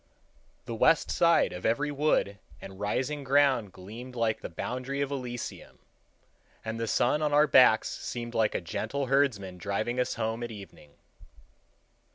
[0.65, 5.77] The west side of every wood and rising ground gleamed like the boundary of Elysium,
[6.65, 10.49] and the sun on our backs seemed like a gentle herdsman driving us home at
[10.49, 10.93] evening.